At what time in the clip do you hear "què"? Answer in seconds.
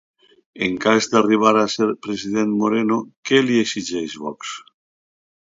3.31-3.43